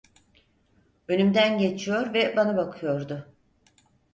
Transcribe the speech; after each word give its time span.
Önümden 1.07 1.57
geçiyor 1.57 2.13
ve 2.13 2.35
bana 2.37 2.57
bakıyordu. 2.57 3.29